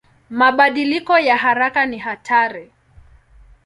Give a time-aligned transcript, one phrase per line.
[0.29, 2.71] Mabadiliko ya haraka ni hatari.